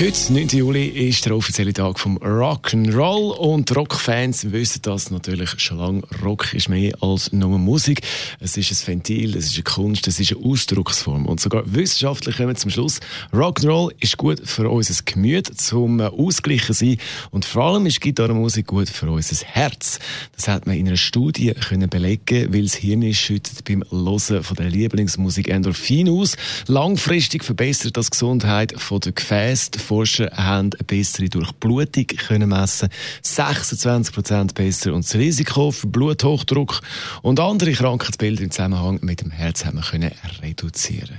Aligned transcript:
Heute, 0.00 0.32
9. 0.32 0.48
Juli, 0.48 0.86
ist 0.86 1.26
der 1.26 1.36
offizielle 1.36 1.74
Tag 1.74 2.00
vom 2.00 2.16
Rock'n'Roll 2.16 3.32
und 3.32 3.76
Rockfans 3.76 4.50
wissen 4.50 4.80
das 4.80 5.10
natürlich 5.10 5.60
schon 5.60 5.76
lange. 5.76 6.02
Rock 6.24 6.54
ist 6.54 6.70
mehr 6.70 6.94
als 7.02 7.34
nur 7.34 7.58
Musik. 7.58 8.00
Es 8.40 8.56
ist 8.56 8.70
ein 8.72 8.86
Ventil, 8.86 9.36
es 9.36 9.48
ist 9.48 9.56
eine 9.56 9.64
Kunst, 9.64 10.08
es 10.08 10.18
ist 10.18 10.32
eine 10.34 10.42
Ausdrucksform. 10.42 11.26
Und 11.26 11.38
sogar 11.38 11.64
wissenschaftlich 11.66 12.38
kommen 12.38 12.56
zum 12.56 12.70
Schluss, 12.70 13.00
Rock'n'Roll 13.30 13.92
ist 14.00 14.16
gut 14.16 14.40
für 14.42 14.70
unser 14.70 14.94
Gemüt, 15.04 15.60
zum 15.60 16.00
Ausgleichen 16.00 16.74
sein 16.74 16.96
und 17.30 17.44
vor 17.44 17.64
allem 17.64 17.84
ist 17.84 18.00
Gitarrenmusik 18.00 18.68
gut 18.68 18.88
für 18.88 19.10
unser 19.10 19.44
Herz. 19.44 19.98
Das 20.34 20.48
hat 20.48 20.66
man 20.66 20.76
in 20.76 20.88
einer 20.88 20.96
Studie 20.96 21.52
können 21.52 21.90
belegen, 21.90 22.54
weil 22.54 22.62
das 22.62 22.74
Hirn 22.74 23.12
schüttet 23.12 23.64
beim 23.66 23.84
Hören 23.90 24.44
von 24.44 24.56
der 24.56 24.70
Lieblingsmusik 24.70 25.48
Endorphin 25.48 26.08
aus. 26.08 26.38
Langfristig 26.68 27.44
verbessert 27.44 27.98
das 27.98 28.10
Gesundheit 28.10 28.72
von 28.80 29.00
der 29.00 29.12
Gefäße, 29.12 29.72
Forscher 29.90 30.30
haben 30.36 30.70
eine 30.72 30.84
bessere 30.86 31.28
Durchblutung 31.28 32.06
können 32.06 32.50
messen, 32.50 32.90
26% 33.24 34.54
besser 34.54 34.94
und 34.94 35.04
das 35.04 35.16
Risiko 35.16 35.72
für 35.72 35.88
Bluthochdruck 35.88 36.80
und 37.22 37.40
andere 37.40 37.72
Krankheitsbilder 37.72 38.44
im 38.44 38.52
Zusammenhang 38.52 39.00
mit 39.02 39.20
dem 39.20 39.32
Herz 39.32 39.64
haben 39.64 39.78
wir 39.78 39.82
können 39.82 40.12
reduzieren. 40.42 41.18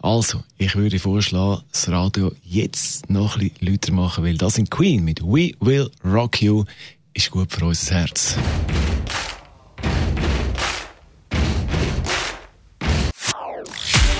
Also, 0.00 0.44
ich 0.58 0.76
würde 0.76 1.00
vorschlagen, 1.00 1.62
das 1.72 1.88
Radio 1.88 2.30
jetzt 2.44 3.10
noch 3.10 3.36
ein 3.36 3.48
bisschen 3.48 3.66
lauter 3.66 3.92
machen, 3.92 4.22
weil 4.22 4.38
das 4.38 4.54
sind 4.54 4.70
Queen 4.70 5.04
mit 5.04 5.20
We 5.20 5.50
Will 5.58 5.90
Rock 6.04 6.40
You 6.40 6.64
ist 7.14 7.32
gut 7.32 7.50
für 7.50 7.64
unser 7.64 7.96
Herz. 7.96 8.36